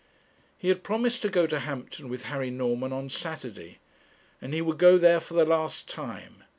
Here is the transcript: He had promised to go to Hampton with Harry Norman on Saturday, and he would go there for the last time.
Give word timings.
He 0.57 0.69
had 0.69 0.81
promised 0.83 1.21
to 1.21 1.29
go 1.29 1.45
to 1.45 1.59
Hampton 1.59 2.09
with 2.09 2.23
Harry 2.23 2.49
Norman 2.49 2.91
on 2.91 3.07
Saturday, 3.11 3.77
and 4.41 4.51
he 4.51 4.59
would 4.59 4.79
go 4.79 4.97
there 4.97 5.19
for 5.19 5.35
the 5.35 5.45
last 5.45 5.87
time. 5.87 6.43